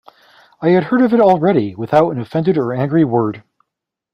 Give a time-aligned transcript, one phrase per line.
[0.61, 3.43] I had heard of it already without an offended or angry word.